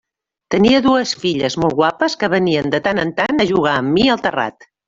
[0.53, 4.09] Tenia dues filles molt guapes que venien de tant en tant a jugar amb mi
[4.17, 4.71] al terrat.